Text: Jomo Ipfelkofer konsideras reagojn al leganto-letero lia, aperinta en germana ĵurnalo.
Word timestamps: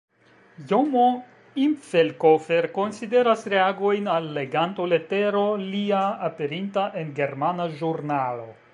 Jomo 0.69 1.03
Ipfelkofer 1.65 2.67
konsideras 2.79 3.45
reagojn 3.55 4.09
al 4.15 4.33
leganto-letero 4.39 5.47
lia, 5.67 6.03
aperinta 6.31 6.91
en 7.05 7.17
germana 7.23 7.73
ĵurnalo. 7.81 8.55